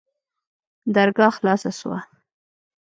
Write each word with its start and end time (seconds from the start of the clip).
درګاه 0.95 1.31
خلاصه 1.37 1.71
سوه. 1.79 1.99